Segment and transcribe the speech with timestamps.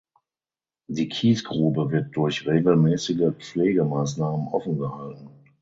[0.87, 5.29] Die Kiesgrube wird durch regelmäßige Pflegemaßnahmen offen gehalten.